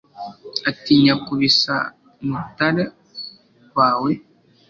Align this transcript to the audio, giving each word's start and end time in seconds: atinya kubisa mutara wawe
atinya 0.69 1.13
kubisa 1.25 1.75
mutara 2.29 2.85
wawe 3.75 4.11